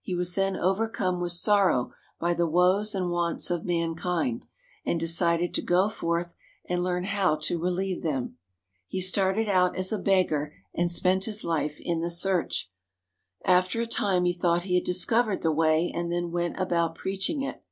He 0.00 0.14
was 0.14 0.34
then 0.34 0.56
overcome 0.56 1.20
with 1.20 1.32
sorrow 1.32 1.92
by 2.18 2.32
the 2.32 2.46
woes 2.46 2.94
and 2.94 3.10
wants 3.10 3.50
of 3.50 3.66
mankind, 3.66 4.46
and 4.86 4.98
decided 4.98 5.52
to 5.52 5.60
go 5.60 5.90
forth 5.90 6.34
and 6.66 6.82
learn 6.82 7.04
how 7.04 7.36
to 7.42 7.58
relieve 7.58 8.02
them. 8.02 8.38
He 8.86 9.02
started 9.02 9.50
out 9.50 9.76
as 9.76 9.92
a 9.92 9.98
beggar 9.98 10.54
and 10.72 10.90
spent 10.90 11.24
his 11.26 11.44
life 11.44 11.78
in 11.78 12.00
the 12.00 12.08
search. 12.08 12.72
After 13.44 13.82
a 13.82 13.86
time 13.86 14.24
he 14.24 14.32
thought 14.32 14.62
he 14.62 14.76
had 14.76 14.84
discovered 14.84 15.42
the 15.42 15.52
way, 15.52 15.92
and 15.94 16.10
then 16.10 16.30
went 16.32 16.58
about 16.58 16.94
preaching 16.94 17.42
it. 17.42 17.62